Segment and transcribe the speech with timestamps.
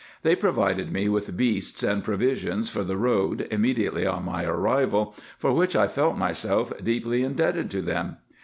[0.23, 5.13] They provided me with beasts and provisions for the road imme diately on my arrival,
[5.37, 8.17] for which I felt myself deeply indebted to them.